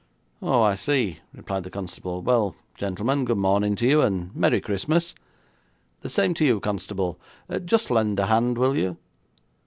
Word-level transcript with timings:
'Oh, 0.41 0.63
I 0.63 0.73
see,' 0.73 1.19
replied 1.31 1.63
the 1.63 1.69
constable. 1.69 2.23
'Well, 2.23 2.55
gentlemen, 2.75 3.23
good 3.23 3.37
morning 3.37 3.75
to 3.75 3.87
you, 3.87 4.01
and 4.01 4.35
merry 4.35 4.59
Christmas.' 4.59 5.13
'The 5.99 6.09
same 6.09 6.33
to 6.33 6.43
you, 6.43 6.59
constable. 6.59 7.19
Just 7.65 7.91
lend 7.91 8.17
a 8.17 8.25
hand, 8.25 8.57
will 8.57 8.75
you?' 8.75 8.97